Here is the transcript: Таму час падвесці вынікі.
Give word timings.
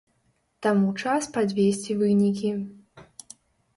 Таму 0.65 0.87
час 1.03 1.27
падвесці 1.37 1.99
вынікі. 2.03 2.51